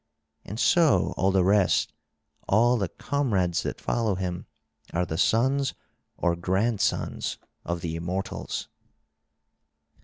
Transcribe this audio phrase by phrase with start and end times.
[0.43, 1.93] And so all the rest,
[2.49, 4.47] all the comrades that follow him,
[4.95, 5.75] are the sons
[6.17, 8.67] or grandsons of the immortals."